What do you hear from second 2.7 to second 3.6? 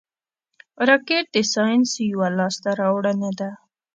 راوړنه ده